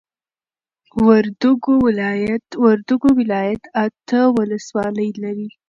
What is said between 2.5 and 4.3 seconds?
وردوګو ولايت اته